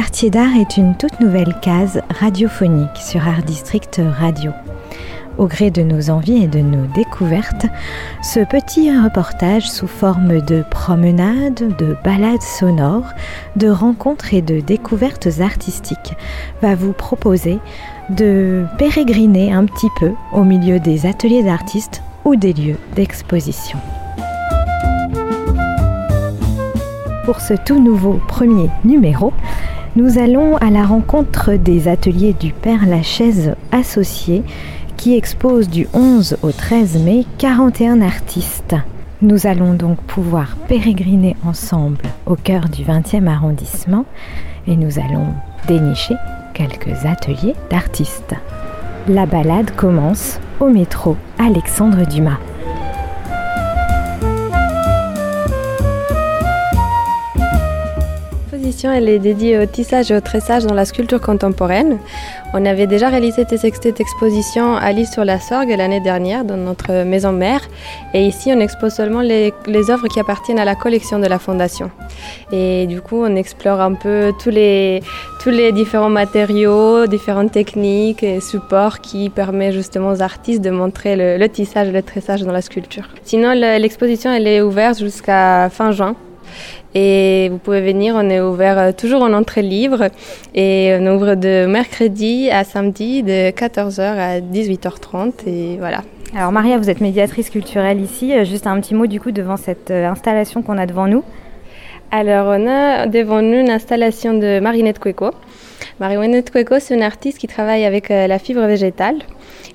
[0.00, 4.52] Quartier d'art est une toute nouvelle case radiophonique sur Art District Radio.
[5.38, 7.66] Au gré de nos envies et de nos découvertes,
[8.22, 13.12] ce petit reportage sous forme de promenades, de balades sonores,
[13.56, 16.14] de rencontres et de découvertes artistiques
[16.62, 17.58] va vous proposer
[18.08, 23.80] de pérégriner un petit peu au milieu des ateliers d'artistes ou des lieux d'exposition.
[27.24, 29.32] Pour ce tout nouveau premier numéro,
[29.96, 34.42] nous allons à la rencontre des ateliers du Père Lachaise associé
[34.96, 38.76] qui expose du 11 au 13 mai 41 artistes.
[39.22, 44.04] Nous allons donc pouvoir pérégriner ensemble au cœur du 20e arrondissement
[44.66, 45.26] et nous allons
[45.66, 46.14] dénicher
[46.54, 48.34] quelques ateliers d'artistes.
[49.08, 52.38] La balade commence au métro Alexandre Dumas.
[58.84, 61.98] Elle est dédiée au tissage et au tressage dans la sculpture contemporaine.
[62.54, 67.04] On avait déjà réalisé cette exposition à l'île sur la Sorgue l'année dernière dans notre
[67.04, 67.60] maison mère.
[68.14, 69.52] Et ici, on expose seulement les,
[69.90, 71.90] œuvres qui appartiennent à la collection de la Fondation.
[72.52, 75.02] Et du coup, on explore un peu tous les,
[75.42, 81.16] tous les différents matériaux, différentes techniques et supports qui permettent justement aux artistes de montrer
[81.16, 83.08] le, le tissage et le tressage dans la sculpture.
[83.24, 86.14] Sinon, l'exposition, elle est ouverte jusqu'à fin juin.
[86.94, 90.08] Et vous pouvez venir, on est ouvert euh, toujours en entrée libre
[90.54, 96.02] et on ouvre de mercredi à samedi de 14h à 18h30 et voilà.
[96.34, 98.34] Alors Maria, vous êtes médiatrice culturelle ici.
[98.34, 101.24] Euh, juste un petit mot du coup devant cette euh, installation qu'on a devant nous.
[102.10, 105.30] Alors on a devant nous une installation de Marinette Cueco.
[106.00, 109.16] Marinette Cueco, c'est une artiste qui travaille avec la fibre végétale.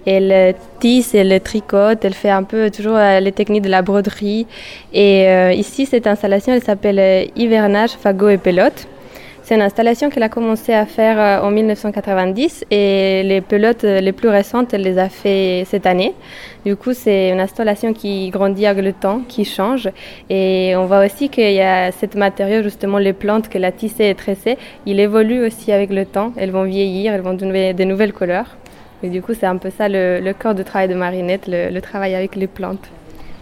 [0.05, 4.45] Elle tisse, elle tricote, elle fait un peu toujours euh, les techniques de la broderie.
[4.93, 8.87] Et euh, ici, cette installation, elle s'appelle euh, Hivernage, Fagot et Pelote.
[9.53, 14.29] C'est une installation qu'elle a commencé à faire en 1990 et les pelotes les plus
[14.29, 16.15] récentes, elle les a fait cette année.
[16.65, 19.91] Du coup, c'est une installation qui grandit avec le temps, qui change.
[20.27, 24.09] Et on voit aussi qu'il y a ce matériau, justement les plantes qu'elle a tissées
[24.09, 26.33] et tressées, il évolue aussi avec le temps.
[26.35, 28.57] Elles vont vieillir, elles vont donner de nouvelles couleurs.
[29.03, 32.15] Et du coup, c'est un peu ça le, corps de travail de Marinette, le, travail
[32.15, 32.89] avec les plantes.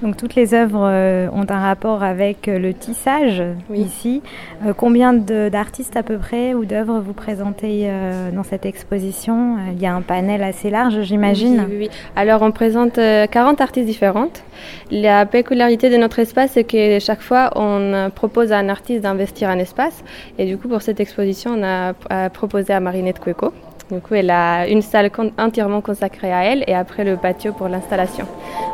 [0.01, 4.22] Donc toutes les œuvres euh, ont un rapport avec euh, le tissage ici.
[4.66, 7.89] Euh, combien d'artistes à peu près ou d'œuvres vous présentez
[8.34, 9.57] dans cette exposition?
[9.73, 11.66] Il y a un panel assez large, j'imagine.
[11.69, 14.44] Oui, oui, Alors on présente 40 artistes différentes.
[14.89, 19.50] La peculiarité de notre espace, c'est que chaque fois on propose à un artiste d'investir
[19.50, 20.03] un espace.
[20.38, 23.53] Et du coup, pour cette exposition, on a proposé à Marinette Cueco
[23.91, 27.68] du coup, elle a une salle entièrement consacrée à elle et après le patio pour
[27.68, 28.25] l'installation.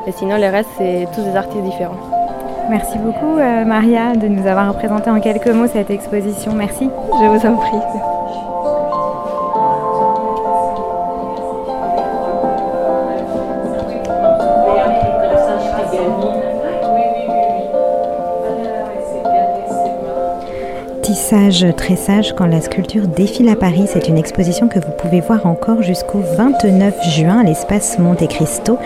[0.05, 2.00] Et sinon, le reste, c'est tous des artistes différents.
[2.69, 6.53] Merci beaucoup, euh, Maria, de nous avoir représenté en quelques mots cette exposition.
[6.53, 6.89] Merci.
[7.19, 7.77] Je vous en prie.
[21.27, 23.83] Tissage, tressage quand la sculpture défile à Paris.
[23.88, 28.77] C'est une exposition que vous pouvez voir encore jusqu'au 29 juin à l'espace Monte Cristo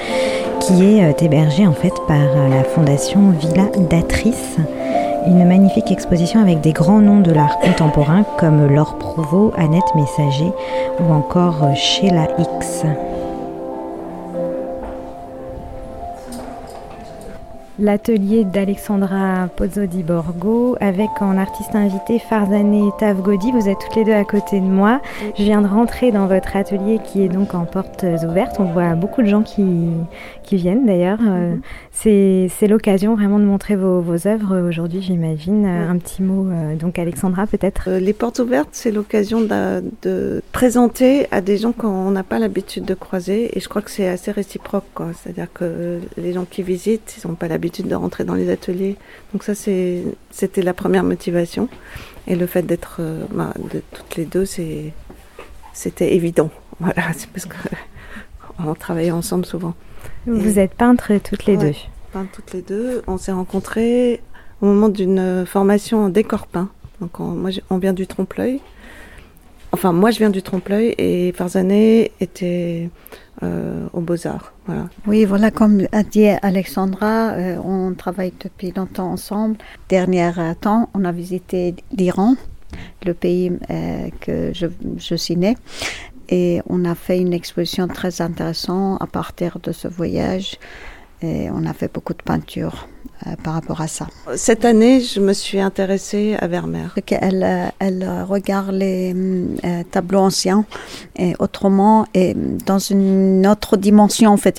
[0.59, 4.57] qui est euh, hébergé en fait par euh, la fondation Villa Datrice.
[5.27, 10.51] Une magnifique exposition avec des grands noms de l'art contemporain comme Laure Prouveau, Annette Messager
[10.99, 12.85] ou encore euh, Sheila X.
[17.81, 23.51] l'atelier d'Alexandra Pozzo di Borgo avec en artiste invité Farzane Tavgodi.
[23.51, 25.01] Vous êtes toutes les deux à côté de moi.
[25.35, 28.57] Je viens de rentrer dans votre atelier qui est donc en portes ouvertes.
[28.59, 29.87] On voit beaucoup de gens qui,
[30.43, 31.19] qui viennent d'ailleurs.
[31.23, 31.55] Euh,
[31.91, 35.65] c'est l'occasion vraiment de montrer vos, vos œuvres aujourd'hui, j'imagine.
[35.65, 37.89] Un petit mot, euh, donc Alexandra peut-être.
[37.89, 42.37] Euh, les portes ouvertes, c'est l'occasion de, de, présenter à des gens qu'on n'a pas
[42.37, 44.83] l'habitude de croiser et je crois que c'est assez réciproque.
[45.15, 48.97] C'est-à-dire que les gens qui visitent, ils n'ont pas l'habitude de rentrer dans les ateliers.
[49.33, 51.69] Donc ça, c'était la première motivation.
[52.27, 56.49] Et le fait d'être euh, bah, de toutes les deux, c'était évident.
[56.79, 59.75] Voilà, c'est parce qu'on travaillait ensemble souvent.
[60.25, 61.73] Vous êtes peintres toutes les deux
[62.11, 63.03] Peintres toutes les deux.
[63.05, 64.21] On s'est rencontrés
[64.61, 66.69] au moment d'une formation en décor peint.
[66.99, 68.61] Donc on, moi, on vient du trompe-l'œil.
[69.73, 72.89] Enfin, moi, je viens du trompe-l'œil et Farzané était
[73.41, 74.53] euh, aux Beaux-Arts.
[74.65, 74.89] Voilà.
[75.07, 79.57] Oui, voilà, comme a dit Alexandra, euh, on travaille depuis longtemps ensemble.
[79.87, 82.35] Dernier temps, on a visité l'Iran,
[83.05, 85.15] le pays euh, que je, je.
[86.29, 90.57] Et on a fait une exposition très intéressante à partir de ce voyage.
[91.21, 92.87] Et on a fait beaucoup de peinture
[93.27, 94.07] euh, par rapport à ça.
[94.35, 96.89] Cette année, je me suis intéressée à Vermeer.
[97.11, 99.13] Elle, euh, elle regarde les
[99.63, 100.65] euh, tableaux anciens
[101.15, 104.57] et autrement et dans une autre dimension en fait.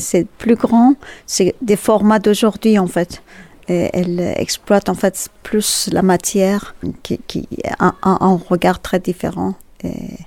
[0.00, 0.94] C'est plus grand,
[1.26, 3.22] c'est des formats d'aujourd'hui en fait.
[3.68, 6.74] Et elle exploite en fait plus la matière
[7.04, 7.46] qui, qui
[7.78, 10.18] a un, un, regard très différent et,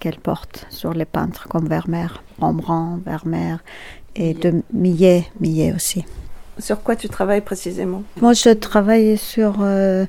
[0.00, 3.58] qu'elle porte sur les peintres comme Vermeer, Rembrandt, Vermeer
[4.16, 6.04] et de Millet, Millet aussi.
[6.58, 8.02] Sur quoi tu travailles précisément?
[8.20, 10.06] Moi, je travaille sur euh,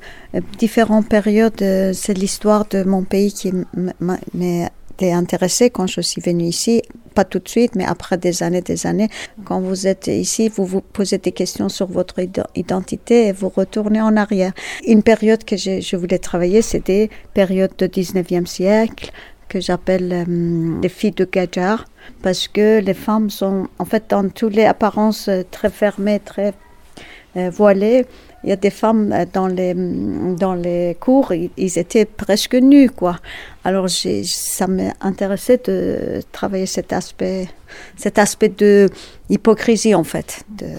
[0.57, 1.63] différentes périodes.
[1.93, 3.53] C'est l'histoire de mon pays qui
[3.99, 4.17] m'a
[5.07, 6.81] intéressée quand je suis venue ici.
[7.15, 9.09] Pas tout de suite, mais après des années, des années.
[9.45, 12.15] Quand vous êtes ici, vous vous posez des questions sur votre
[12.55, 14.53] identité et vous retournez en arrière.
[14.85, 19.11] Une période que je, je voulais travailler, c'était période du 19e siècle,
[19.49, 21.85] que j'appelle euh, les filles de Gajar,
[22.21, 26.53] parce que les femmes sont en fait dans toutes les apparences euh, très fermées, très
[27.35, 28.05] euh, voilées.
[28.43, 33.17] Il y a des femmes dans les, dans les cours, ils, étaient presque nus, quoi.
[33.65, 37.49] Alors ça m'intéressait de travailler cet aspect,
[37.97, 38.87] cet aspect de
[39.29, 40.69] hypocrisie, en fait, de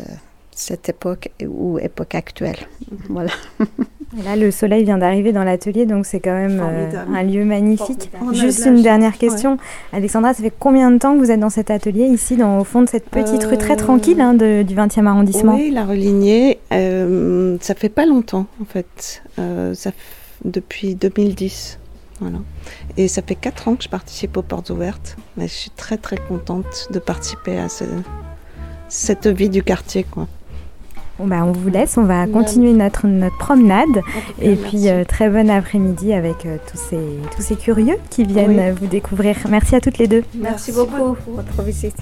[0.53, 2.67] cette époque ou époque actuelle.
[3.11, 3.33] Voilà.
[4.25, 8.11] là, le soleil vient d'arriver dans l'atelier, donc c'est quand même euh, un lieu magnifique.
[8.33, 9.57] Juste une dernière question.
[9.93, 12.65] Alexandra, ça fait combien de temps que vous êtes dans cet atelier, ici, dans, au
[12.65, 15.85] fond de cette petite rue très euh, tranquille hein, de, du 20e arrondissement Oui, la
[15.85, 19.23] relignée, euh, ça fait pas longtemps, en fait.
[19.39, 19.93] Euh, ça
[20.45, 21.79] depuis 2010.
[22.21, 22.39] Voilà.
[22.97, 25.17] Et ça fait 4 ans que je participe aux portes ouvertes.
[25.37, 27.85] Mais je suis très très contente de participer à ce,
[28.89, 30.05] cette vie du quartier.
[30.05, 30.27] Quoi.
[31.27, 34.01] Bah, on vous laisse, on va continuer notre, notre promenade.
[34.41, 36.99] Et puis, euh, très bon après-midi avec euh, tous, ces,
[37.37, 39.37] tous ces curieux qui viennent vous découvrir.
[39.49, 40.23] Merci à toutes les deux.
[40.35, 41.97] Merci, beaucoup pour votre visite.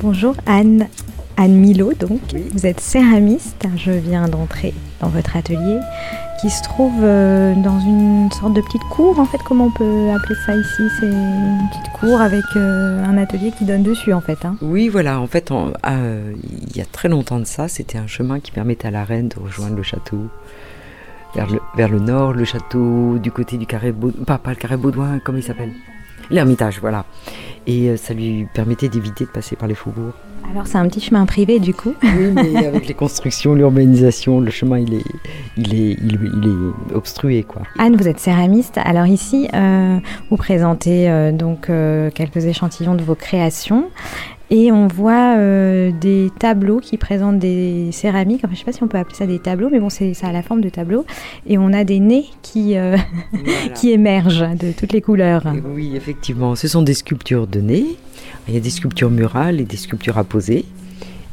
[0.00, 0.88] Bonjour Anne.
[1.40, 2.20] Anne Milo, donc.
[2.52, 3.64] Vous êtes céramiste.
[3.76, 5.78] Je viens d'entrer dans votre atelier
[6.40, 9.38] qui se trouve euh, dans une sorte de petite cour, en fait.
[9.44, 13.64] Comment on peut appeler ça ici C'est une petite cour avec euh, un atelier qui
[13.64, 14.44] donne dessus, en fait.
[14.44, 14.56] Hein.
[14.62, 15.20] Oui, voilà.
[15.20, 18.88] En fait, euh, il y a très longtemps de ça, c'était un chemin qui permettait
[18.88, 20.26] à la reine de rejoindre le château.
[21.36, 24.56] Vers le, vers le nord, le château du côté du carré Baudouin, pas, pas le
[24.56, 25.70] carré Baudouin, comment il s'appelle
[26.30, 27.04] L'Ermitage, voilà.
[27.66, 30.14] Et ça lui permettait d'éviter de passer par les faubourgs.
[30.50, 31.94] Alors c'est un petit chemin privé du coup.
[32.02, 35.04] Oui, mais avec les constructions, l'urbanisation, le chemin il est,
[35.56, 36.14] il est, il,
[36.90, 37.62] est obstrué quoi.
[37.78, 38.78] Anne, vous êtes céramiste.
[38.82, 39.98] Alors ici, euh,
[40.30, 43.90] vous présentez euh, donc euh, quelques échantillons de vos créations.
[44.50, 48.40] Et on voit des tableaux qui présentent des céramiques.
[48.46, 50.14] Enfin, je ne sais pas si on peut appeler ça des tableaux, mais bon, c'est
[50.14, 51.04] ça a la forme de tableaux.
[51.46, 52.74] Et on a des nez qui,
[53.74, 55.42] qui émergent de toutes les couleurs.
[55.74, 57.98] oui, effectivement, ce sont des sculptures de nez.
[58.48, 60.64] Il y a des sculptures murales et des sculptures à poser.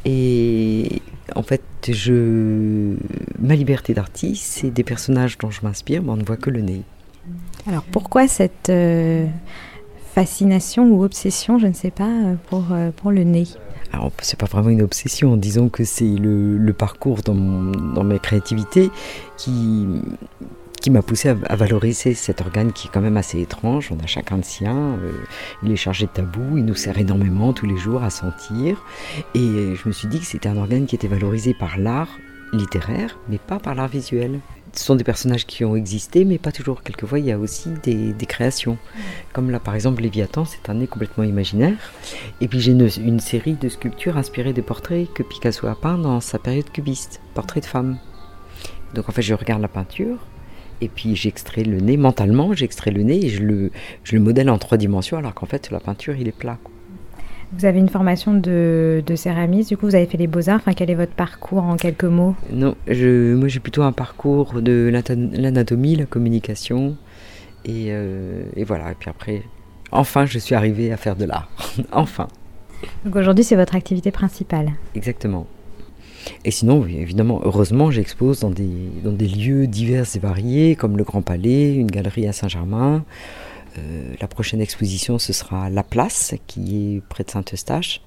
[0.03, 1.01] Et
[1.35, 2.95] en fait, je...
[3.39, 6.62] ma liberté d'artiste, c'est des personnages dont je m'inspire, mais on ne voit que le
[6.62, 6.81] nez.
[7.67, 9.25] Alors pourquoi cette euh,
[10.13, 12.12] fascination ou obsession, je ne sais pas,
[12.50, 13.47] pour, euh, pour le nez?
[13.92, 18.04] Alors, c'est pas vraiment une obsession, disons que c'est le, le, parcours dans, mon, dans
[18.04, 18.90] ma créativité
[19.37, 19.87] qui,
[20.85, 23.92] qui m'a poussé à, valoriser cet organe qui est quand même assez étrange.
[23.92, 24.75] On a chacun le sien.
[24.75, 25.13] Euh,
[25.63, 26.59] il est chargé de tabou.
[26.59, 28.85] Il nous sert énormément tous les jours à sentir.
[29.33, 32.19] Et je me suis dit que c'était un organe qui était valorisé par l'art
[32.54, 34.42] littéraire, mais pas par l'art visuel.
[34.73, 36.83] Ce sont des personnages qui ont existé, mais pas toujours.
[36.83, 38.77] Quelquefois, il y a aussi des, créations.
[39.33, 41.80] Comme là, par exemple, Léviathan, c'est un nez complètement imaginaire.
[42.42, 45.97] Et puis j'ai une, une, série de sculptures inspirées des portraits que Picasso a peints
[45.97, 47.97] dans sa période cubiste, portraits de femmes.
[48.94, 50.19] Donc en fait, je regarde la peinture,
[50.81, 53.71] et puis j'extrais le nez mentalement, j'extrais le nez et je le,
[54.03, 56.57] je le modèle en trois dimensions alors qu'en fait la peinture il est plat.
[57.53, 60.73] Vous avez une formation de, de céramiste, du coup vous avez fait les beaux-arts, enfin
[60.73, 62.35] quel est votre parcours en quelques mots?
[62.51, 66.97] Non, je, moi j'ai plutôt un parcours de l'anatomie, la communication
[67.63, 69.44] et, euh, et voilà, et puis après,
[69.91, 71.49] enfin je suis arrivée à faire de l'art,
[71.91, 72.27] enfin.
[73.05, 74.73] Donc aujourd'hui c'est votre activité principale?
[74.95, 75.47] Exactement.
[76.44, 81.03] Et sinon, évidemment, heureusement, j'expose dans des, dans des lieux divers et variés, comme le
[81.03, 83.03] Grand Palais, une galerie à Saint-Germain.
[83.77, 88.01] Euh, la prochaine exposition, ce sera La Place, qui est près de Saint-Eustache.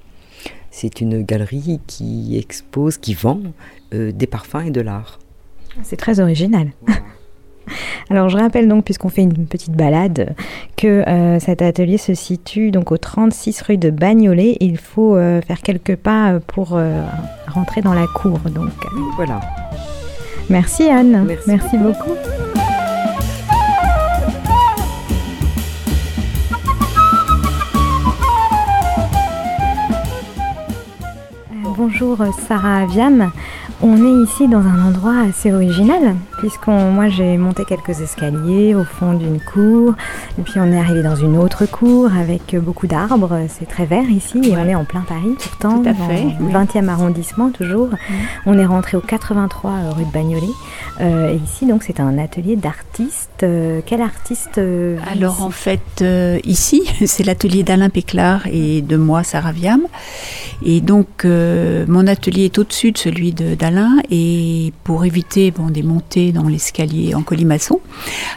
[0.71, 3.41] C'est une galerie qui expose, qui vend
[3.95, 5.19] euh, des parfums et de l'art.
[5.83, 6.73] C'est très original.
[8.11, 10.35] Alors je rappelle donc, puisqu'on fait une petite balade,
[10.77, 14.57] que euh, cet atelier se situe donc au 36 rue de Bagnolet.
[14.61, 16.79] Il faut euh, faire quelques pas euh, pour
[17.49, 18.39] rentrer dans la cour.
[18.51, 18.71] Donc
[19.17, 19.41] voilà.
[20.49, 21.27] Merci Anne.
[21.47, 22.15] Merci beaucoup.
[31.79, 33.31] bonjour Sarah Aviam.
[33.81, 38.85] On est ici dans un endroit assez original, puisqu'on, moi j'ai monté quelques escaliers au
[38.85, 39.95] fond d'une cour,
[40.39, 43.41] et puis on est arrivé dans une autre cour avec beaucoup d'arbres.
[43.49, 46.61] C'est très vert ici, et on est en plein Paris, pourtant, Tout à fait, dans
[46.61, 47.91] le 20e arrondissement toujours.
[48.47, 50.47] On est rentré au 83 rue de Bagnolet,
[51.01, 53.43] euh, et ici donc c'est un atelier d'artistes.
[53.43, 56.05] Euh, quel artiste euh, Alors en fait,
[56.45, 59.83] ici c'est l'atelier d'Alain Péclar et de moi, Sarah Viam.
[60.65, 63.57] Et donc mon atelier est au-dessus de celui de
[64.11, 67.81] et pour éviter bon, des montées dans l'escalier en colimaçon,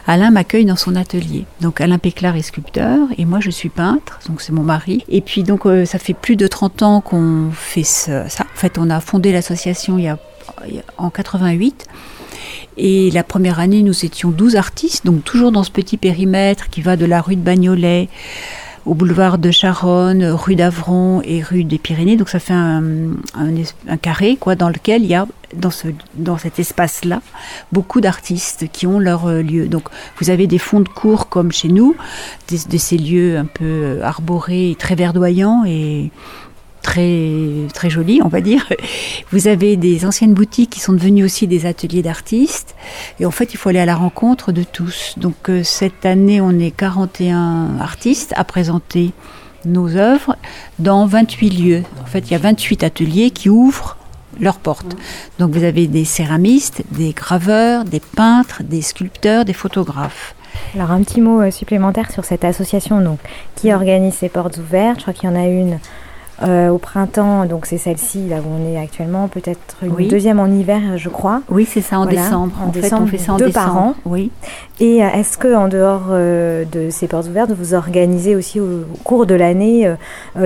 [0.06, 1.44] Alain m'accueille dans son atelier.
[1.60, 5.04] Donc Alain Péclar est sculpteur et moi je suis peintre, donc c'est mon mari.
[5.08, 8.24] Et puis donc euh, ça fait plus de 30 ans qu'on fait ça.
[8.24, 10.18] En fait on a fondé l'association il y a,
[10.98, 11.86] en 88.
[12.78, 16.80] Et la première année, nous étions 12 artistes, donc toujours dans ce petit périmètre qui
[16.80, 18.08] va de la rue de Bagnolet
[18.84, 22.16] au boulevard de Charonne, rue d'Avron et rue des Pyrénées.
[22.16, 23.14] Donc ça fait un,
[24.00, 27.20] carré quoi, dans lequel il y a dans, ce, dans cet espace-là
[27.72, 29.68] beaucoup d'artistes qui ont leur euh, lieu.
[29.68, 29.84] Donc
[30.18, 31.94] vous avez des fonds de cours comme chez nous,
[32.50, 36.10] de ces lieux un peu euh, arborés, très verdoyants et
[36.82, 38.68] très, très joli, on va dire.
[39.30, 42.74] Vous avez des anciennes boutiques qui sont devenues aussi des ateliers d'artistes.
[43.20, 45.14] Et en fait, il faut aller à la rencontre de tous.
[45.16, 49.12] Donc euh, cette année, on est 41 artistes à présenter
[49.64, 50.36] nos œuvres
[50.78, 51.82] dans 28 lieux.
[52.02, 53.96] En fait, il y a 28 ateliers qui ouvrent
[54.40, 54.96] leurs portes.
[55.38, 60.34] Donc vous avez des céramistes, des graveurs, des peintres, des sculpteurs, des photographes.
[60.74, 63.18] Alors un petit mot euh, supplémentaire sur cette association donc,
[63.56, 64.98] qui organise ces portes ouvertes.
[64.98, 65.78] Je crois qu'il y en a une
[66.42, 70.46] euh, au printemps, donc c'est celle-ci là où on est actuellement, peut-être une deuxième en
[70.46, 71.42] hiver, je crois.
[71.48, 72.52] Oui, c'est ça en décembre.
[72.60, 73.66] En, décembre, on fait ça en deux décembre.
[73.66, 73.94] par an.
[74.04, 74.30] Oui.
[74.80, 78.84] Et euh, est-ce que en dehors euh, de ces portes ouvertes, vous organisez aussi au,
[79.04, 79.92] cours de l'année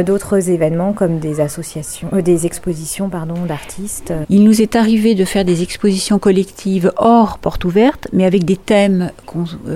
[0.04, 5.44] d'autres événements comme des associations, des expositions, pardon, d'artistes Il nous est arrivé de faire
[5.44, 9.10] des expositions collectives hors portes ouvertes, mais avec des thèmes,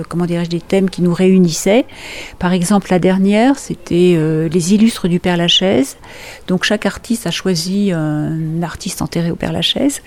[0.09, 1.85] comment dirais-je, des thèmes qui nous réunissaient.
[2.39, 4.17] Par exemple, la dernière, c'était
[4.51, 5.97] les illustres du Père Lachaise
[6.47, 10.01] donc chaque artiste a choisi un artiste enterré au Père Lachaise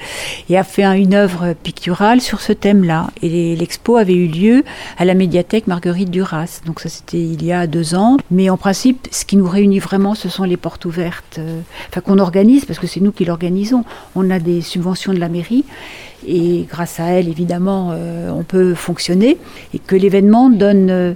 [0.48, 3.10] et a fait une œuvre picturale sur ce thème-là.
[3.22, 4.64] Et l'expo avait eu lieu
[4.98, 6.60] à la médiathèque Marguerite Duras.
[6.66, 8.16] Donc ça c'était il y a deux ans.
[8.30, 11.60] Mais en principe, ce qui nous réunit vraiment, ce sont les portes ouvertes, euh,
[12.04, 13.84] qu'on organise parce que c'est nous qui l'organisons.
[14.14, 15.64] On a des subventions de la mairie
[16.26, 19.38] et grâce à elle, évidemment, euh, on peut fonctionner
[19.72, 21.12] et que l'événement donne euh,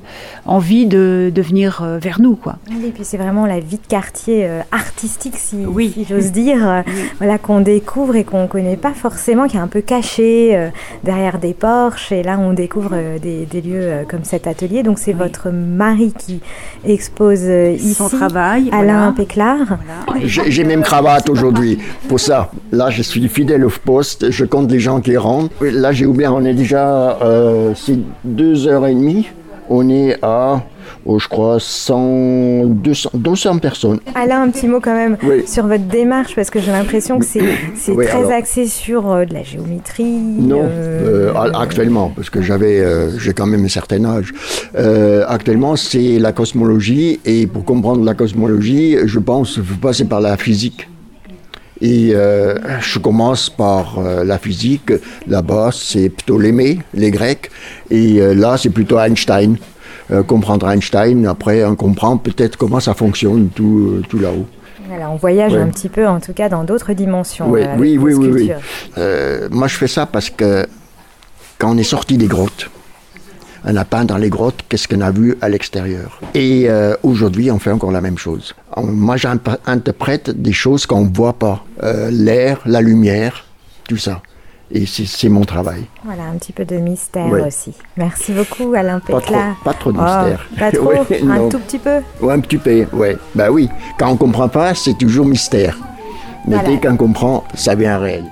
[0.46, 2.36] envie de, de venir euh, vers nous.
[2.36, 2.56] Quoi.
[2.70, 5.64] et puis c'est vraiment la vie de quartier artistique, si,
[6.08, 6.84] j'ose dire,
[7.18, 10.70] voilà, qu'on découvre et qu'on ne connaît pas forcément, qui est un peu caché
[11.04, 12.12] derrière des porches.
[12.12, 14.82] Et là, on découvre des, des, lieux comme cet atelier.
[14.82, 16.40] Donc c'est votre mari qui
[16.84, 17.94] expose ici.
[17.94, 18.68] Son travail.
[18.72, 19.78] Alain Péclar.
[20.24, 22.50] J'ai même cravate aujourd'hui pour ça.
[22.72, 24.30] Là, je suis fidèle au poste.
[24.30, 24.97] Je compte les gens
[25.60, 29.28] Là, j'ai oublié, on est déjà, euh, c'est deux heures et demie.
[29.70, 30.62] On est à,
[31.04, 32.64] oh, je crois, 100,
[33.12, 34.00] 200, personnes.
[34.14, 37.42] Alain, un petit mot quand même sur votre démarche, parce que j'ai l'impression que c'est
[37.94, 40.04] très axé sur euh, de la géométrie.
[40.04, 42.82] Non, euh, actuellement, parce que j'avais,
[43.18, 44.32] j'ai quand même un certain âge.
[45.28, 50.22] actuellement, c'est la cosmologie, et pour comprendre la cosmologie, je pense qu'il faut passer par
[50.22, 50.88] la physique.
[51.80, 54.92] Et euh, je commence par euh, la physique.
[55.26, 57.50] Là-bas, c'est Ptolémée, les Grecs.
[57.90, 59.56] Et euh, là, c'est plutôt Einstein.
[60.26, 64.46] comprendre Einstein, après, on comprend peut-être comment ça fonctionne tout, tout là-haut.
[64.88, 67.50] Voilà, on voyage un petit peu, en tout cas, dans d'autres dimensions.
[67.50, 68.50] Oui, oui, oui, oui.
[69.50, 70.66] moi, je fais ça parce que
[71.58, 72.70] quand on est sorti des grottes,
[73.64, 76.20] on a peint dans les grottes qu'est-ce qu'on a vu à l'extérieur.
[76.34, 78.54] Et euh, aujourd'hui, on fait encore la même chose.
[78.76, 81.64] moi, j'interprète des choses qu'on ne voit pas.
[81.82, 83.44] Euh, l'air, la lumière,
[83.88, 84.22] tout ça.
[84.70, 85.84] Et c'est mon travail.
[86.04, 87.72] Voilà, un petit peu de mystère aussi.
[87.96, 89.54] Merci beaucoup, Alain Pécla.
[89.64, 90.46] Pas trop, de mystère.
[90.52, 90.92] Oh, pas trop
[91.30, 93.08] Un tout petit peu Oui, un petit peu, oui.
[93.34, 95.78] Ben oui, quand on ne comprend pas, c'est toujours mystère.
[96.46, 98.24] Mais dès qu'on comprend, ça vient réel.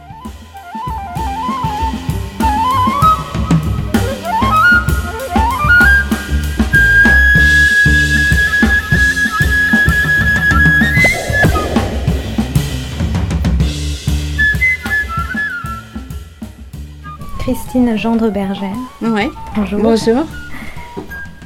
[17.46, 18.74] Christine Gendre-Bergère.
[19.02, 19.28] Oui.
[19.54, 19.80] Bonjour.
[19.80, 20.24] Bonjour.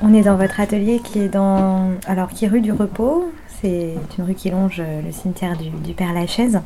[0.03, 3.31] On est dans votre atelier qui est dans, alors qui est rue du Repos.
[3.61, 6.61] C'est une rue qui longe le cimetière du, du Père Lachaise.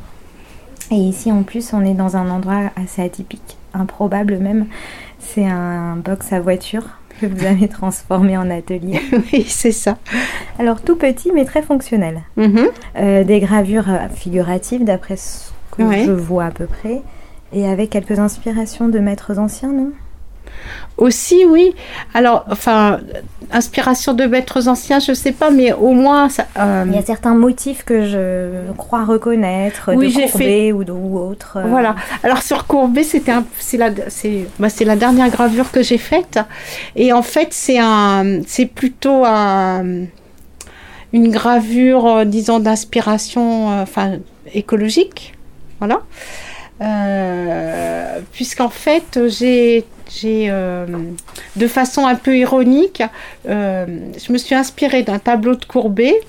[0.89, 4.67] Et ici, en plus, on est dans un endroit assez atypique, improbable même.
[5.19, 6.83] C'est un box à voiture
[7.19, 9.01] que vous avez transformé en atelier.
[9.33, 9.97] oui, c'est ça.
[10.59, 12.21] Alors tout petit mais très fonctionnel.
[12.37, 12.67] Mhm.
[12.97, 16.05] Euh, des gravures figuratives d'après ce que Ouais.
[16.05, 17.01] je vois à peu près.
[17.55, 19.91] Et avec quelques inspirations de maîtres anciens, non?
[20.97, 21.73] Aussi, oui.
[22.13, 22.99] Alors, enfin,
[23.51, 27.01] inspiration de maîtres anciens, je sais pas, mais au moins, ça, euh, Il y a
[27.01, 31.57] certains motifs que je crois reconnaître, Oui, de j'ai Courbet ou, de- ou autres.
[31.57, 31.95] euh, Voilà.
[32.23, 36.39] Alors sur Courbet, c'était c'est la c'est bah, la dernière gravure que j'ai faite
[36.95, 40.05] et en fait c'est un c'est plutôt un-
[41.13, 44.17] une gravure euh, disons d'inspiration enfin
[44.53, 45.33] écologique
[45.79, 46.01] voilà
[46.81, 50.85] Euh, puisqu'en fait j'ai j'ai euh,
[51.55, 53.01] de façon un peu ironique
[53.47, 53.85] euh,
[54.17, 56.19] je me suis inspirée d'un tableau de Courbet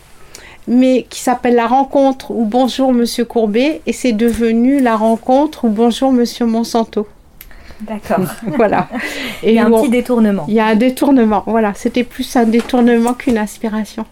[0.68, 5.68] mais qui s'appelle La rencontre ou Bonjour Monsieur Courbet, et c'est devenu La rencontre ou
[5.68, 7.06] Bonjour Monsieur Monsanto.
[7.82, 8.24] D'accord.
[8.56, 8.88] Voilà.
[9.42, 10.44] Il y a un petit détournement.
[10.48, 11.44] il y a un détournement.
[11.46, 14.06] Voilà, c'était plus un détournement qu'une inspiration.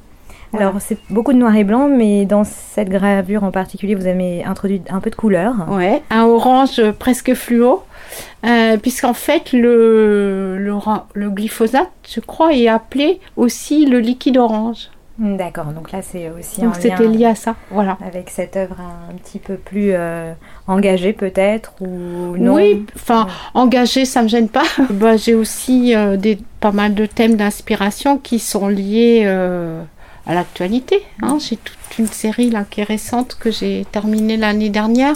[0.57, 4.45] Alors c'est beaucoup de noir et blanc, mais dans cette gravure en particulier, vous avez
[4.45, 5.55] introduit un peu de couleur.
[5.69, 7.83] Ouais, un orange presque fluo,
[8.45, 14.91] euh, puisqu'en fait le, le, glyphosate, je crois, est appelé aussi le liquide orange.
[15.17, 17.55] D'accord, donc là c'est aussi Donc c'était lié à ça.
[17.71, 17.97] Voilà.
[18.05, 20.33] avec cette œuvre un petit peu plus euh,
[20.67, 22.55] engagée peut-être ou non?
[22.55, 24.65] Oui, enfin, engagé, ça me gêne pas.
[24.91, 29.85] bah, j'ai aussi euh, des, pas mal de thèmes d'inspiration qui sont liés euh,
[30.27, 31.03] à l'actualité.
[31.23, 31.39] hein.
[31.41, 35.15] J'ai toute une série là qui est récente que j'ai terminée l'année dernière,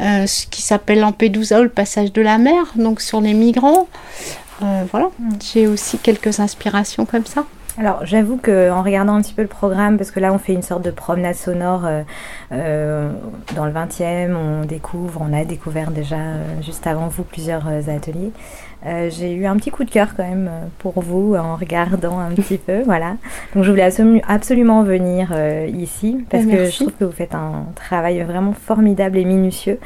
[0.00, 3.88] euh, ce qui s'appelle Lampedusa ou le passage de la mer, donc sur les migrants.
[4.62, 5.10] Euh, voilà,
[5.52, 7.44] j'ai aussi quelques inspirations comme ça.
[7.78, 10.52] Alors j'avoue que en regardant un petit peu le programme, parce que là on fait
[10.52, 12.02] une sorte de promenade sonore euh,
[12.50, 13.12] euh,
[13.54, 18.32] dans le 20e, on découvre, on a découvert déjà euh, juste avant vous plusieurs ateliers.
[18.86, 22.20] Euh, j'ai eu un petit coup de cœur quand même euh, pour vous en regardant
[22.20, 23.16] un petit peu, voilà.
[23.54, 27.10] Donc je voulais absolu- absolument venir euh, ici parce Ben, que je trouve que vous
[27.12, 29.80] faites un travail vraiment formidable et minutieux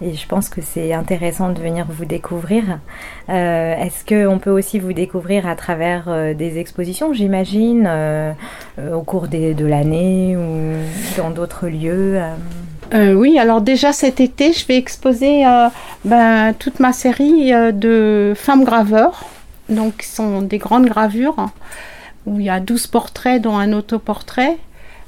[0.00, 2.62] et je pense que c'est intéressant de venir vous découvrir.
[3.30, 8.32] Euh, Est-ce qu'on peut aussi vous découvrir à travers euh, des expositions, j'imagine, euh,
[8.78, 12.20] euh, au cours des- de l'année ou dans d'autres lieux
[12.94, 15.68] euh oui, alors déjà cet été, je vais exposer euh,
[16.04, 19.24] ben, toute ma série euh, de femmes graveurs.
[19.68, 21.50] Donc, ce sont des grandes gravures hein,
[22.26, 24.56] où il y a 12 portraits, dont un autoportrait.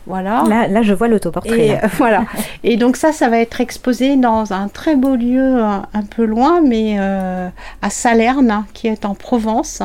[0.06, 0.42] Voilà.
[0.48, 1.66] là, là, je vois l'autoportrait.
[1.66, 1.82] Et là.
[1.98, 2.24] voilà.
[2.64, 6.24] Et donc ça, ça va être exposé dans un très beau lieu un, un peu
[6.24, 9.82] loin, mais à Salerne, hein, qui est en Provence,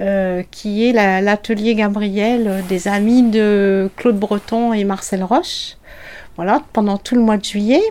[0.00, 5.76] euh, qui est la- l'atelier Gabriel euh, des amis de Claude Breton et Marcel Roche.
[6.36, 7.82] Voilà, pendant tout le mois de juillet.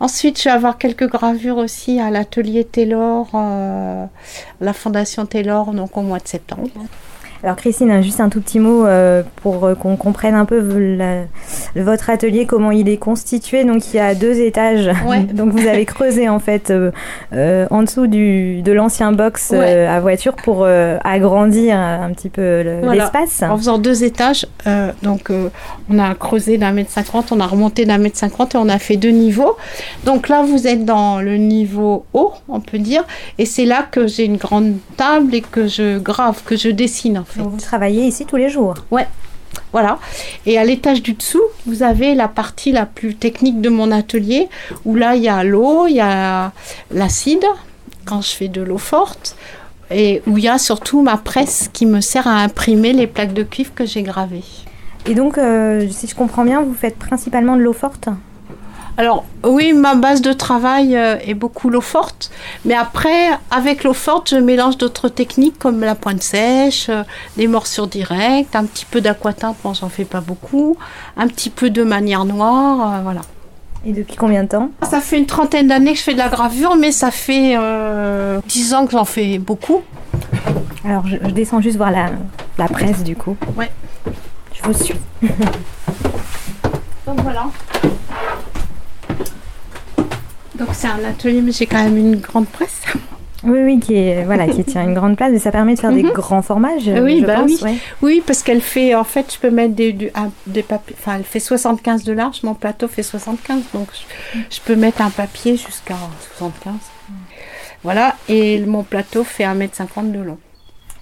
[0.00, 4.06] Ensuite, je vais avoir quelques gravures aussi à l'atelier Taylor, euh,
[4.60, 6.70] la fondation Taylor, donc au mois de septembre.
[7.44, 10.60] Alors Christine, juste un tout petit mot euh, pour euh, qu'on comprenne un peu
[10.96, 11.24] la-
[11.74, 13.64] votre atelier, comment il est constitué.
[13.64, 14.88] Donc il y a deux étages.
[15.08, 15.20] Ouais.
[15.34, 19.98] Donc vous avez creusé en fait euh, en dessous du, de l'ancien box euh, à
[20.00, 23.02] voiture pour euh, agrandir un petit peu le- Voilà.
[23.04, 23.42] l'espace.
[23.42, 24.46] En faisant deux étages,
[25.02, 25.32] donc
[25.90, 28.78] on a creusé d'un mètre cinquante, on a remonté d'un mètre cinquante et on a
[28.78, 29.56] fait deux niveaux.
[30.04, 33.04] Donc là, vous êtes dans le niveau haut, on peut dire,
[33.38, 37.18] et c'est là que j'ai une grande table et que je grave, que je dessine
[37.18, 37.31] en fait.
[37.36, 38.74] Donc vous travaillez ici tous les jours.
[39.72, 39.98] Voilà.
[40.46, 44.48] Et à l'étage du dessous, vous avez la partie la plus technique de mon atelier,
[44.84, 46.52] où là, il y a l'eau, il y a
[46.90, 47.44] l'acide,
[48.04, 49.36] quand je fais de l'eau forte,
[49.90, 53.34] et où il y a surtout ma presse qui me sert à imprimer les plaques
[53.34, 54.44] de cuivre que j'ai gravées.
[55.06, 58.08] Et donc, euh, si je comprends bien, vous faites principalement de l'eau forte?
[58.98, 62.30] Alors oui, ma base de travail euh, est beaucoup l'eau forte,
[62.64, 67.02] mais après, avec l'eau forte, je mélange d'autres techniques comme la pointe sèche, euh,
[67.36, 70.76] des morsures directes, un petit peu d'aquatinte, bon j'en fais pas beaucoup,
[71.16, 73.22] un petit peu de manière noire, euh, voilà.
[73.84, 74.70] Et depuis combien de temps?
[74.88, 77.56] Ça fait une trentaine d'années que je fais de la gravure, mais ça fait
[78.46, 79.80] 10 ans que j'en fais beaucoup.
[80.84, 82.10] Alors, je, je descends juste voir la,
[82.58, 83.36] la presse du coup.
[83.56, 83.72] Ouais.
[84.54, 84.94] Je vous suis.
[87.06, 87.46] Donc voilà.
[90.58, 92.82] Donc c'est un atelier, mais j'ai quand même une grande presse.
[93.44, 95.90] Oui, oui, qui, est, voilà, qui tient une grande place et ça permet de faire
[95.90, 96.12] des Mhm.
[96.12, 97.50] grands formats, je, Oui, je bah pense.
[97.50, 97.58] oui.
[97.62, 97.76] ouais.
[98.00, 101.16] Oui, parce qu'elle fait, en fait, je peux mettre des, du- un- des papiers, enfin,
[101.16, 105.10] elle fait 75 de large, mon plateau fait 75, donc je, je peux mettre un
[105.10, 105.96] papier jusqu'à
[106.36, 106.74] 75.
[107.82, 110.38] Voilà, et mon plateau fait 1m50 de long.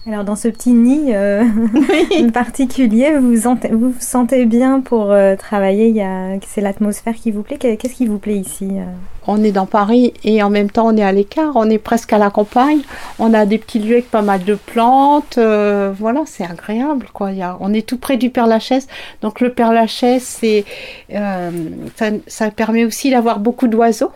[0.07, 1.45] Alors dans ce petit nid euh,
[2.33, 6.03] particulier, vous vous, sentez, bien pour euh, travailler
[6.47, 8.85] C'est l'atmosphère qui vous plaît Qu'est-ce qui vous plaît ici euh?
[9.27, 12.15] On est dans Paris et en même temps on est à l'écart, on est presque
[12.15, 12.81] à la campagne.
[13.19, 15.39] On a des petits lieux avec pas mal de plantes.
[15.39, 17.07] voilà, c'est agréable.
[17.13, 17.31] Quoi.
[17.61, 18.89] On est tout près du Père-Lachaise.
[19.21, 20.65] Donc le Père-Lachaise, c'est,
[21.11, 24.11] ça, ça permet aussi d'avoir beaucoup d'oiseaux.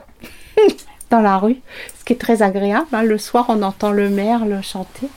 [1.10, 1.56] dans la rue,
[1.98, 2.86] ce qui est très agréable.
[2.92, 3.02] Hein.
[3.02, 5.08] Le soir, on entend le merle chanter.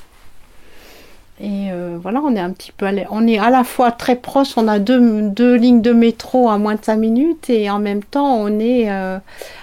[2.08, 4.68] Euh, voilà, on est un petit peu, on est à la fois très proche, on
[4.68, 8.36] a deux, deux, lignes de métro à moins de 5 minutes et en même temps
[8.36, 9.18] on est euh,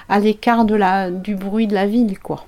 [0.09, 2.44] à l'écart de la, du bruit de la ville, quoi.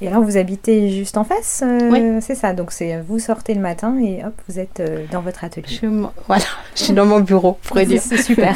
[0.00, 2.20] Et alors vous habitez juste en face, euh, oui.
[2.20, 2.54] c'est ça.
[2.54, 5.66] Donc c'est vous sortez le matin et hop, vous êtes dans votre atelier.
[5.68, 5.86] Je,
[6.26, 6.44] voilà,
[6.74, 8.00] je suis dans mon bureau, pour dire.
[8.02, 8.54] C'est super.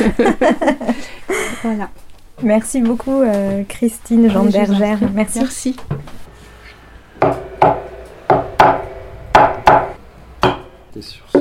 [1.63, 1.89] voilà.
[2.43, 3.23] Merci beaucoup,
[3.69, 4.99] Christine Jean Bergère.
[5.15, 5.39] Merci.
[5.39, 5.77] Merci.
[11.03, 11.39] Sur ce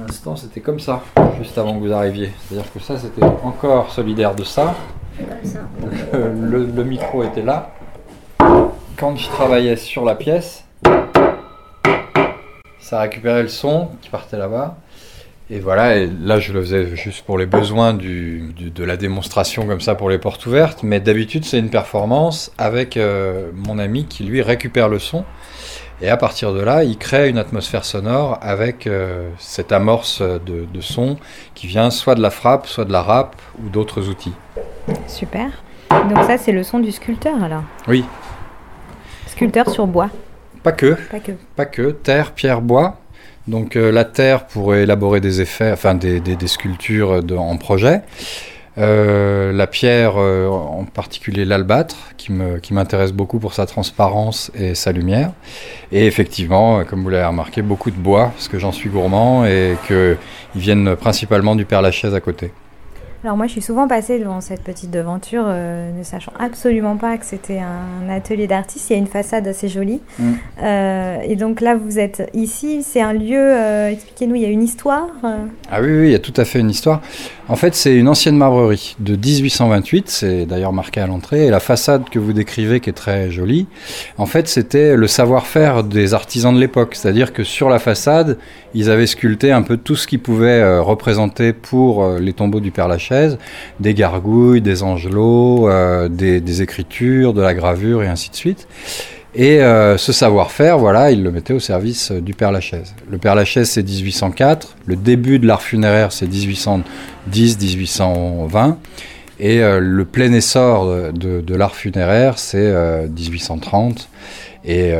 [0.00, 1.02] l'instant c'était comme ça
[1.38, 2.30] juste avant que vous arriviez.
[2.48, 4.74] C'est à dire que ça c'était encore solidaire de ça,
[6.12, 7.70] Le, le, micro était là.
[8.96, 10.64] Quand je travaillais sur la pièce
[12.78, 14.76] ça récupérait le son qui partait là-bas.
[15.50, 19.66] Et voilà, et là je le faisais juste pour les besoins du, de la démonstration
[19.66, 24.06] comme ça pour les portes ouvertes, mais d'habitude c'est une performance avec euh, mon ami
[24.06, 25.24] qui lui récupère le son
[26.02, 30.80] et à partir de là, il crée une atmosphère sonore avec euh, cette amorce de,
[30.80, 31.16] son
[31.54, 34.34] qui vient soit de la frappe, soit de la rap ou d'autres outils.
[35.06, 35.62] Super.
[35.90, 37.62] Donc ça, c'est le son du sculpteur alors?
[37.86, 38.04] Oui.
[39.26, 40.10] Sculpteur sur bois
[40.64, 40.96] Pas que.
[41.10, 41.32] Pas que.
[41.54, 41.90] Pas que.
[41.92, 42.96] Terre, pierre, bois.
[43.46, 48.02] Donc euh, la terre pour élaborer des effets, enfin des, des, sculptures en projet.
[48.78, 54.74] Euh, la pierre, euh, en particulier l'albâtre, qui m'intéresse qui beaucoup pour sa transparence et
[54.74, 55.32] sa lumière.
[55.90, 59.44] Et effectivement, euh, comme vous l'avez remarqué, beaucoup de bois, parce que j'en suis gourmand
[59.44, 60.16] et qu'ils
[60.54, 62.52] viennent principalement du Père Lachaise à côté.
[63.24, 67.16] Alors moi, je suis souvent passée devant cette petite devanture, euh, ne sachant absolument pas
[67.18, 68.90] que c'était un atelier d'artiste.
[68.90, 70.00] Il y a une façade assez jolie.
[70.18, 70.32] Mm.
[70.64, 72.82] Euh, et donc là, vous êtes ici.
[72.82, 75.06] C'est un lieu, euh, expliquez-nous, il y a une histoire
[75.70, 77.00] Ah oui, oui, il y a tout à fait une histoire.
[77.48, 80.08] En fait, c'est une ancienne marbrerie de 1828.
[80.08, 81.46] C'est d'ailleurs marqué à l'entrée.
[81.46, 83.68] Et la façade que vous décrivez, qui est très jolie,
[84.18, 86.96] en fait, c'était le savoir-faire des artisans de l'époque.
[86.96, 88.38] C'est-à-dire que sur la façade,
[88.74, 92.88] ils avaient sculpté un peu tout ce qu'ils pouvaient représenter pour les tombeaux du Père
[92.88, 93.11] Lachaise
[93.80, 98.66] des gargouilles, des angelots, euh, des, écritures, de la gravure et ainsi de suite.
[99.34, 102.94] Et euh, ce savoir-faire, voilà, il le mettait au service euh, du Père Lachaise.
[103.10, 104.76] Le Père Lachaise, c'est 1804.
[104.84, 108.74] Le début de l'art funéraire, c'est 1810-1820.
[109.40, 112.72] Et le plein essor de, l'art funéraire, c'est
[113.08, 114.08] 1830.
[114.64, 114.92] Et,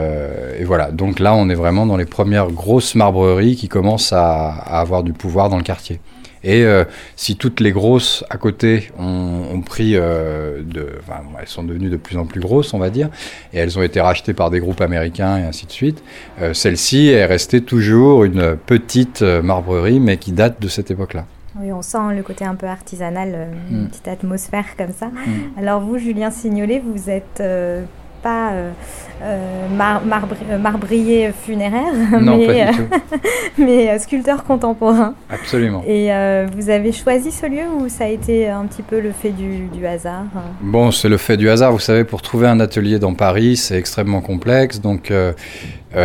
[0.65, 5.05] voilà, donc là, on est vraiment dans les premières grosses marbreries qui commencent à avoir
[5.05, 6.01] du pouvoir dans le quartier.
[6.45, 6.85] Et euh,
[7.17, 11.97] si toutes les grosses à côté ont, pris, euh, de, enfin, elles sont devenues de
[11.97, 13.09] plus en plus grosses, on va dire,
[13.53, 16.03] et elles ont été rachetées par des groupes américains et ainsi de suite,
[16.41, 21.27] euh, celle-ci est restée toujours une petite marbrerie, mais qui date de cette époque-là.
[21.61, 23.89] Oui, on sent le côté un peu artisanal, une mm.
[23.89, 25.09] petite atmosphère comme ça.
[25.09, 25.59] Mm.
[25.59, 27.43] Alors vous, Julien Signolet, vous êtes
[28.23, 28.71] pas euh,
[29.23, 32.71] euh, euh, marbrier funéraire, mais,
[33.59, 35.15] mais sculpteur contemporain.
[35.31, 35.83] Absolument.
[35.87, 36.11] Et
[36.55, 39.87] vous avez choisi ce lieu ou ça a été un petit peu le fait du,
[39.87, 40.25] hasard
[40.61, 41.73] Bon, c'est le fait du hasard.
[41.73, 44.81] Vous savez, pour trouver un atelier dans Paris, c'est extrêmement complexe.
[44.81, 45.13] Donc,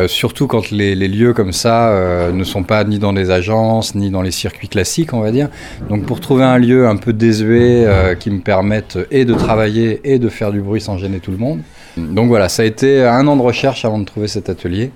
[0.07, 4.21] surtout quand les, lieux comme ça ne sont pas ni dans des agences, ni dans
[4.21, 5.49] les circuits classiques, on va dire.
[5.89, 7.87] Donc, pour trouver un lieu un peu désuet
[8.19, 11.37] qui me permette et de travailler et de faire du bruit sans gêner tout le
[11.37, 11.61] monde,
[11.97, 14.91] donc voilà, ça a été un an de recherche avant de trouver cet atelier,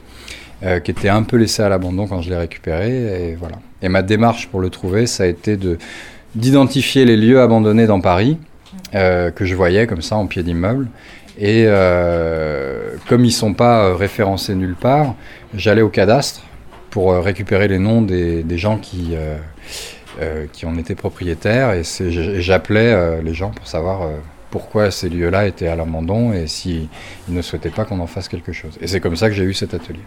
[0.64, 3.30] euh, qui était un peu laissé à l'abandon quand je l'ai récupéré.
[3.30, 3.56] Et voilà.
[3.82, 5.78] Et ma démarche pour le trouver, ça a été de
[6.34, 8.38] d'identifier les lieux abandonnés dans Paris
[8.96, 10.88] euh, que je voyais comme ça en pied d'immeuble.
[11.38, 15.16] Et euh, comme ils ne sont pas référencés nulle part,
[15.54, 16.44] j'allais au cadastre
[16.90, 19.16] pour récupérer les noms des, gens qui,
[20.52, 21.84] qui en étaient propriétaires et
[22.42, 24.10] j'appelais les gens pour savoir
[24.52, 26.90] pourquoi ces lieux-là étaient à l'abandon et s'ils
[27.30, 28.78] ne souhaitaient pas qu'on en fasse quelque chose.
[28.82, 30.04] Et c'est comme ça que j'ai eu cet atelier.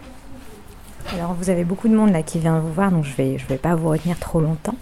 [1.13, 3.57] Alors vous avez beaucoup de monde là qui vient vous voir, donc je ne vais,
[3.57, 4.75] pas vous retenir trop longtemps,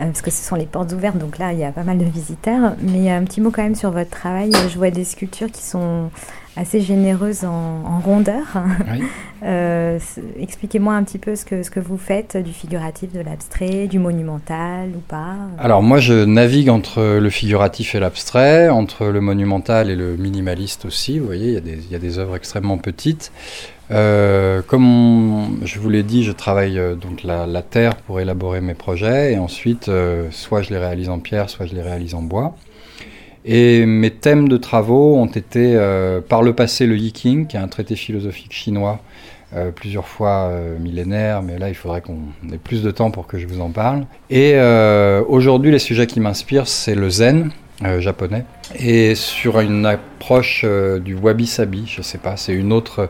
[0.00, 1.98] euh, parce que ce sont les portes ouvertes, donc là il y a pas mal
[1.98, 2.74] de visiteurs.
[2.80, 6.10] Mais un petit mot quand même sur votre travail, je vois des sculptures qui sont
[6.58, 8.46] assez généreuse en, rondeur.
[9.44, 10.00] Euh,
[10.40, 14.00] expliquez-moi un petit peu ce que, ce que vous faites du figuratif, de l'abstrait, du
[14.00, 15.36] monumental ou pas.
[15.60, 20.86] Alors moi je navigue entre le figuratif et l'abstrait, entre le monumental et le minimaliste
[20.86, 21.20] aussi.
[21.20, 23.30] Vous voyez, il y a des, il y a des œuvres extrêmement petites.
[23.90, 28.60] Euh, comme je vous l'ai dit, je travaille euh, donc la, la, terre pour élaborer
[28.60, 32.14] mes projets et ensuite euh, soit je les réalise en pierre, soit je les réalise
[32.14, 32.54] en bois.
[33.44, 37.60] Et mes thèmes de travaux ont été euh, par le passé le Yiking, qui est
[37.60, 39.00] un traité philosophique chinois
[39.56, 42.18] euh, plusieurs fois euh, millénaire, mais là il faudrait qu'on
[42.52, 44.04] ait plus de temps pour que je vous en parle.
[44.28, 47.50] Et euh, aujourd'hui les sujets qui m'inspirent c'est le zen
[47.84, 48.44] euh, japonais
[48.78, 53.08] et sur une approche euh, du wabi sabi, je sais pas, c'est une autre.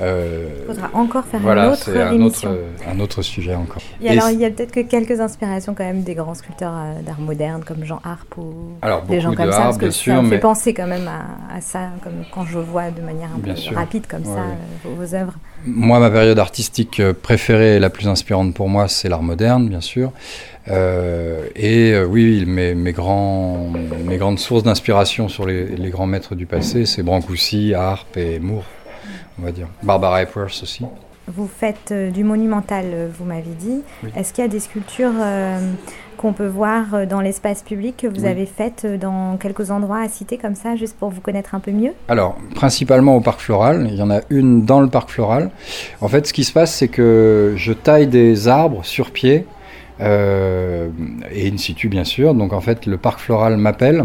[0.00, 2.50] Euh, Il faudra encore faire voilà, une autre un émission.
[2.50, 3.80] Autre, un autre sujet encore.
[4.00, 6.74] Et, et alors il y a peut-être que quelques inspirations quand même des grands sculpteurs
[6.74, 9.76] euh, d'art moderne comme Jean Harpe ou alors, des gens de comme art, ça, parce
[9.76, 10.36] que bien ça sûr, me mais...
[10.36, 13.54] fait penser quand même à, à, ça, comme quand je vois de manière un bien
[13.54, 13.76] peu sûr.
[13.76, 15.34] rapide comme ouais, ça vos œuvres.
[15.66, 19.80] Moi, ma période artistique préférée et la plus inspirante pour moi, c'est l'art moderne, bien
[19.80, 20.12] sûr.
[20.70, 23.70] Euh, et euh, oui, mes, mes, grands,
[24.04, 28.38] mes grandes sources d'inspiration sur les, les, grands maîtres du passé, c'est Brancusi, Harpe et
[28.38, 28.64] Moore,
[29.38, 29.68] on va dire.
[29.82, 30.84] Barbara Epworth aussi.
[31.26, 33.82] Vous faites euh, du monumental, vous m'avez dit.
[34.02, 34.10] Oui.
[34.16, 35.58] Est-ce qu'il y a des sculptures euh,
[36.18, 38.28] qu'on peut voir dans l'espace public que vous Oui.
[38.28, 41.70] avez faites dans quelques endroits à citer comme ça, juste pour vous connaître un peu
[41.70, 41.92] mieux?
[42.08, 43.86] Alors, principalement au parc floral.
[43.90, 45.50] Il y en a une dans le parc floral.
[46.02, 49.46] En fait, ce qui se passe, c'est que je taille des arbres sur pied
[50.00, 50.88] euh,
[51.32, 52.34] et in situ bien sûr.
[52.34, 54.04] Donc en fait, le parc floral m'appelle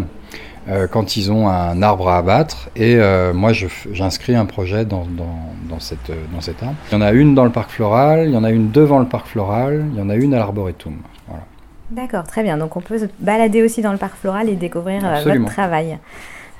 [0.68, 5.04] euh, quand ils ont un arbre à abattre et euh, moi j'inscris un projet dans,
[5.04, 5.36] dans,
[5.68, 6.74] dans, cette, dans cet arbre.
[6.90, 8.98] Il y en a une dans le parc floral, il y en a une devant
[8.98, 10.94] le parc floral, il y en a une à l'arboretum.
[11.94, 12.56] D'accord, très bien.
[12.58, 15.44] Donc on peut se balader aussi dans le parc floral et découvrir euh, Absolument.
[15.44, 15.98] votre travail.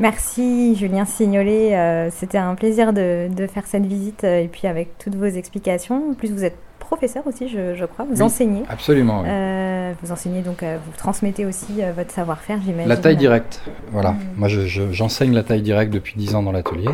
[0.01, 4.67] Merci Julien Signolet, euh, c'était un plaisir de, de, faire cette visite euh, et puis
[4.67, 6.11] avec toutes vos explications.
[6.11, 8.63] En plus vous êtes professeur aussi, je, je crois, vous oui, enseignez.
[8.69, 9.23] Absolument.
[9.23, 9.29] Oui.
[9.31, 12.89] Euh, vous enseignez donc, vous transmettez aussi votre savoir-faire, j'imagine.
[12.89, 14.11] La taille directe, voilà.
[14.11, 14.19] Mmh.
[14.37, 16.91] Moi j'enseigne je, je, la taille directe depuis 10 ans dans l'atelier.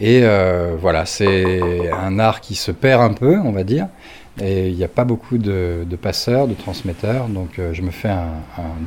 [0.00, 0.22] Et
[0.80, 3.88] voilà, c'est un art qui se perd un peu, on va dire.
[4.40, 8.08] Et il n'y a pas beaucoup de, passeurs, de transmetteurs, donc euh, je me fais
[8.08, 8.32] un,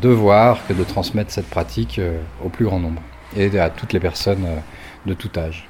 [0.02, 3.02] devoir que de transmettre cette pratique euh, au plus grand nombre
[3.36, 4.58] et à toutes les personnes euh,
[5.06, 5.70] de tout âge.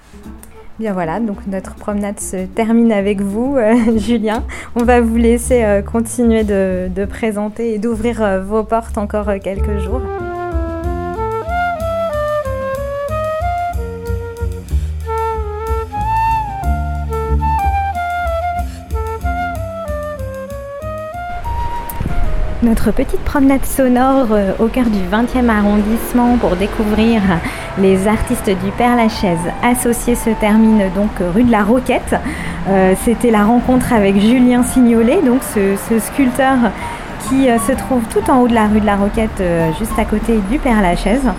[0.79, 3.57] Bien voilà, donc notre promenade se termine avec vous,
[3.97, 4.43] Julien.
[4.75, 10.01] On va vous laisser continuer de, présenter et d'ouvrir vos portes encore quelques jours.
[22.63, 27.21] Notre petite promenade sonore euh, au cœur du 20e arrondissement pour découvrir
[27.77, 32.15] les artistes du Père Lachaise associés se termine donc rue de la Roquette.
[32.67, 36.57] Euh, C'était la rencontre avec Julien Signolet, donc ce, sculpteur
[37.29, 39.43] qui euh, se trouve tout en haut de la rue de la Roquette,
[39.77, 41.29] juste à côté du Père Lachaise.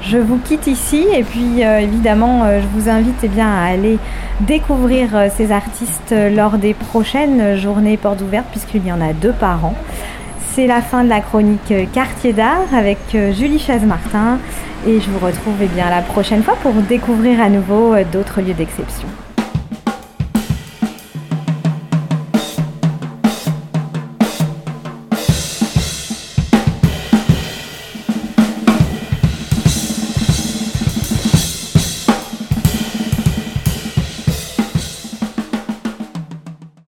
[0.00, 3.98] Je vous quitte ici et puis évidemment je vous invite eh bien, à aller
[4.40, 9.64] découvrir ces artistes lors des prochaines journées portes ouvertes puisqu'il y en a deux par
[9.64, 9.74] an.
[10.58, 14.40] C'est la fin de la chronique Quartier d'art avec euh, Julie Chaze-Martin
[14.88, 18.54] et je vous retrouve eh bien, la prochaine fois pour découvrir à nouveau d'autres lieux
[18.54, 19.06] d'exception.